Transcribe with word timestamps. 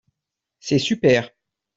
C'est 0.59 0.79
super. 0.79 1.29